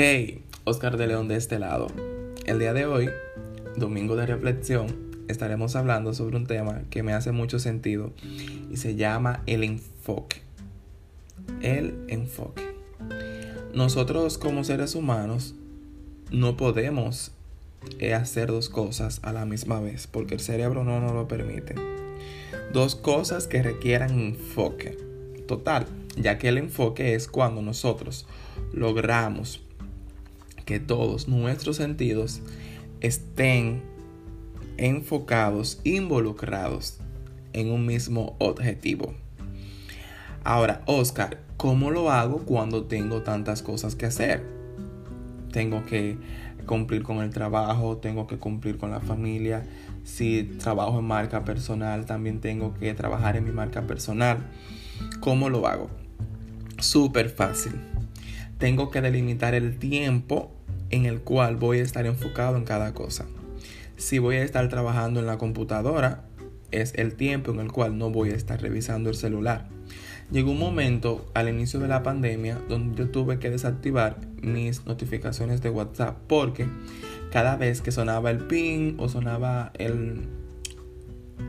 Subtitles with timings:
[0.00, 1.88] Hey, Oscar de León de este lado.
[2.46, 3.10] El día de hoy,
[3.74, 4.94] domingo de reflexión,
[5.26, 8.12] estaremos hablando sobre un tema que me hace mucho sentido
[8.70, 10.42] y se llama el enfoque.
[11.62, 12.76] El enfoque.
[13.74, 15.56] Nosotros como seres humanos
[16.30, 17.32] no podemos
[17.98, 21.74] eh, hacer dos cosas a la misma vez porque el cerebro no nos lo permite.
[22.72, 24.96] Dos cosas que requieran enfoque
[25.48, 28.28] total, ya que el enfoque es cuando nosotros
[28.72, 29.60] logramos
[30.68, 32.42] que todos nuestros sentidos
[33.00, 33.80] estén
[34.76, 36.98] enfocados, involucrados
[37.54, 39.14] en un mismo objetivo.
[40.44, 44.44] Ahora, Oscar, ¿cómo lo hago cuando tengo tantas cosas que hacer?
[45.52, 46.18] Tengo que
[46.66, 49.66] cumplir con el trabajo, tengo que cumplir con la familia.
[50.04, 54.36] Si trabajo en marca personal, también tengo que trabajar en mi marca personal.
[55.20, 55.88] ¿Cómo lo hago?
[56.78, 57.72] Súper fácil.
[58.58, 60.57] Tengo que delimitar el tiempo
[60.90, 63.26] en el cual voy a estar enfocado en cada cosa.
[63.96, 66.24] Si voy a estar trabajando en la computadora,
[66.70, 69.68] es el tiempo en el cual no voy a estar revisando el celular.
[70.30, 75.62] Llegó un momento al inicio de la pandemia donde yo tuve que desactivar mis notificaciones
[75.62, 76.66] de WhatsApp porque
[77.32, 80.28] cada vez que sonaba el ping o sonaba el,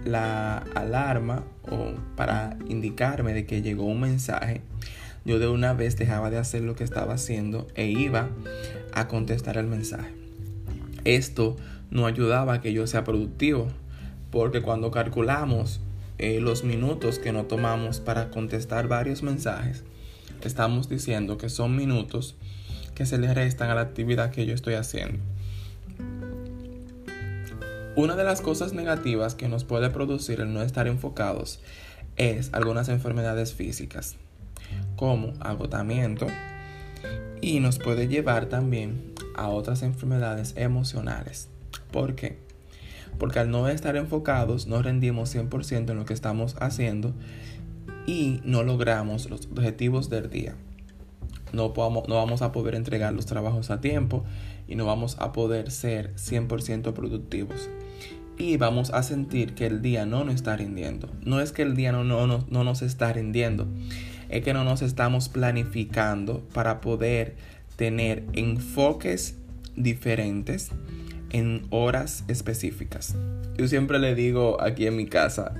[0.05, 4.61] la alarma o para indicarme de que llegó un mensaje,
[5.25, 8.29] yo de una vez dejaba de hacer lo que estaba haciendo e iba
[8.93, 10.13] a contestar el mensaje.
[11.05, 11.55] Esto
[11.91, 13.67] no ayudaba a que yo sea productivo,
[14.31, 15.81] porque cuando calculamos
[16.17, 19.83] eh, los minutos que no tomamos para contestar varios mensajes,
[20.43, 22.35] estamos diciendo que son minutos
[22.95, 25.19] que se le restan a la actividad que yo estoy haciendo.
[27.95, 31.59] Una de las cosas negativas que nos puede producir el no estar enfocados
[32.15, 34.15] es algunas enfermedades físicas
[34.95, 36.27] como agotamiento
[37.41, 41.49] y nos puede llevar también a otras enfermedades emocionales.
[41.91, 42.37] ¿Por qué?
[43.17, 47.13] Porque al no estar enfocados no rendimos 100% en lo que estamos haciendo
[48.05, 50.55] y no logramos los objetivos del día.
[51.51, 54.23] No, no vamos a poder entregar los trabajos a tiempo
[54.67, 57.69] y no vamos a poder ser 100% productivos.
[58.37, 61.09] Y vamos a sentir que el día no nos está rindiendo.
[61.25, 63.67] No es que el día no, no, no, no nos está rindiendo
[64.29, 67.35] es que no nos estamos planificando para poder
[67.75, 69.35] tener enfoques
[69.75, 70.71] diferentes
[71.31, 73.15] en horas específicas.
[73.57, 75.53] Yo siempre le digo aquí en mi casa,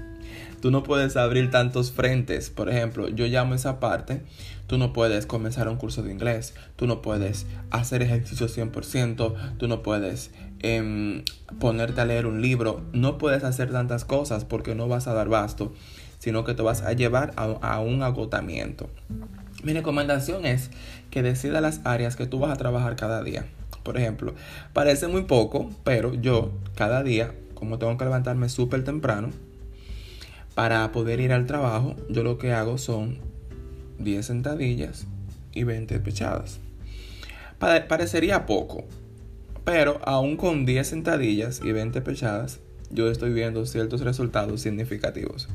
[0.62, 2.50] tú no puedes abrir tantos frentes.
[2.50, 4.22] Por ejemplo, yo llamo esa parte,
[4.68, 9.68] tú no puedes comenzar un curso de inglés, tú no puedes hacer ejercicio 100%, tú
[9.68, 10.32] no puedes
[10.62, 11.24] em,
[11.60, 15.30] ponerte a leer un libro, no puedes hacer tantas cosas porque no vas a dar
[15.30, 15.74] basto
[16.20, 18.90] sino que te vas a llevar a, un agotamiento.
[19.64, 20.70] Mi recomendación es
[21.10, 23.46] que decida las áreas que tú vas a trabajar cada día.
[23.84, 24.36] Por ejemplo,
[24.74, 29.30] parece muy poco, pero yo cada día, como tengo que levantarme súper temprano,
[30.56, 33.18] para poder ir al trabajo, yo lo que hago son
[34.00, 35.08] 10 sentadillas
[35.54, 36.60] y 20 pechadas.
[37.60, 38.86] Parecería poco,
[39.64, 42.60] pero aún con 10 sentadillas y 20 pechadas,
[42.90, 45.48] yo estoy viendo ciertos resultados significativos.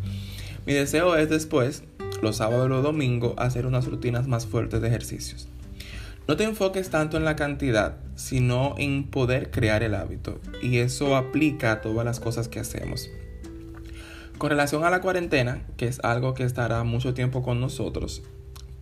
[0.67, 1.83] Mi deseo es después,
[2.23, 5.49] los sábados y los domingos, hacer unas rutinas más fuertes de ejercicios.
[6.27, 10.41] No te enfoques tanto en la cantidad, sino en poder crear el hábito.
[10.63, 13.11] Y eso aplica a todas las cosas que hacemos.
[14.39, 18.23] Con relación a la cuarentena, que es algo que estará mucho tiempo con nosotros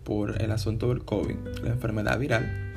[0.05, 2.73] por el asunto del COVID, la enfermedad viral,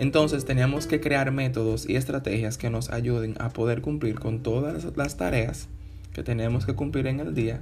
[0.00, 4.96] entonces teníamos que crear métodos y estrategias que nos ayuden a poder cumplir con todas
[4.96, 5.68] las tareas
[6.14, 7.60] que tenemos que cumplir en el día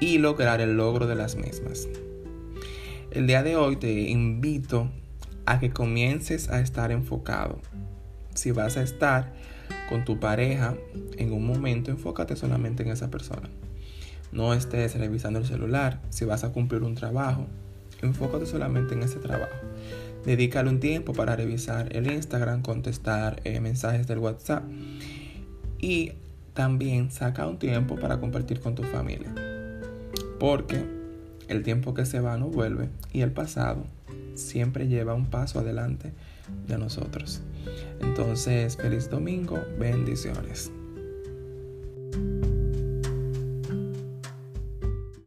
[0.00, 1.86] y lograr el logro de las mismas.
[3.12, 4.90] El día de hoy te invito
[5.46, 7.60] a que comiences a estar enfocado.
[8.34, 9.32] Si vas a estar
[9.88, 10.74] con tu pareja
[11.18, 13.48] en un momento, enfócate solamente en esa persona.
[14.32, 16.00] No estés revisando el celular.
[16.10, 17.46] Si vas a cumplir un trabajo,
[18.02, 19.54] enfócate solamente en ese trabajo.
[20.24, 24.64] Dedícale un tiempo para revisar el Instagram, contestar eh, mensajes del WhatsApp
[25.78, 26.12] y
[26.54, 29.34] también saca un tiempo para compartir con tu familia.
[30.40, 30.82] Porque
[31.48, 33.84] el tiempo que se va no vuelve y el pasado
[34.34, 36.12] siempre lleva un paso adelante
[36.66, 37.42] de nosotros.
[38.00, 40.70] Entonces, feliz domingo, bendiciones.